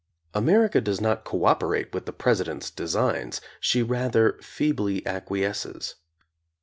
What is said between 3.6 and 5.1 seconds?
rather feebly